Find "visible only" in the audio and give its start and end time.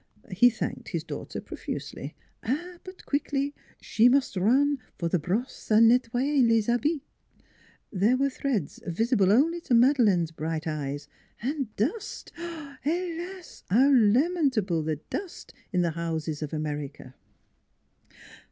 8.87-9.61